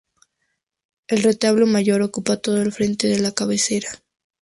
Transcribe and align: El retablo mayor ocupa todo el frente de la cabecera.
El 1.09 1.21
retablo 1.21 1.67
mayor 1.67 2.01
ocupa 2.01 2.37
todo 2.37 2.59
el 2.63 2.71
frente 2.73 3.05
de 3.07 3.19
la 3.19 3.33
cabecera. 3.33 3.91